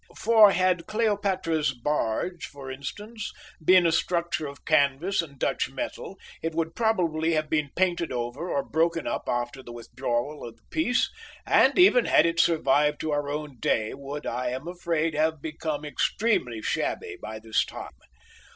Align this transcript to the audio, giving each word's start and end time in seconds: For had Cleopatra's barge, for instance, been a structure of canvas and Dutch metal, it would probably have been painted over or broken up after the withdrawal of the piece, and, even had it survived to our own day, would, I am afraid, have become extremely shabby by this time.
For 0.17 0.51
had 0.51 0.87
Cleopatra's 0.87 1.73
barge, 1.75 2.47
for 2.47 2.71
instance, 2.71 3.31
been 3.63 3.85
a 3.85 3.91
structure 3.91 4.47
of 4.47 4.65
canvas 4.65 5.21
and 5.21 5.37
Dutch 5.37 5.69
metal, 5.69 6.17
it 6.41 6.55
would 6.55 6.73
probably 6.73 7.33
have 7.33 7.51
been 7.51 7.69
painted 7.75 8.11
over 8.11 8.49
or 8.49 8.63
broken 8.63 9.05
up 9.05 9.25
after 9.29 9.61
the 9.61 9.71
withdrawal 9.71 10.43
of 10.43 10.57
the 10.57 10.63
piece, 10.71 11.11
and, 11.45 11.77
even 11.77 12.05
had 12.05 12.25
it 12.25 12.39
survived 12.39 12.99
to 13.01 13.11
our 13.11 13.29
own 13.29 13.59
day, 13.59 13.93
would, 13.93 14.25
I 14.25 14.49
am 14.49 14.67
afraid, 14.67 15.13
have 15.13 15.39
become 15.39 15.85
extremely 15.85 16.63
shabby 16.63 17.15
by 17.21 17.37
this 17.37 17.63
time. 17.63 17.93